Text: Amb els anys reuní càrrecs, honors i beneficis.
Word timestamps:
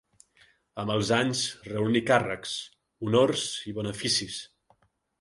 Amb 0.83 0.93
els 0.93 1.11
anys 1.17 1.43
reuní 1.67 2.03
càrrecs, 2.09 2.57
honors 3.09 3.47
i 3.73 3.79
beneficis. 3.81 4.45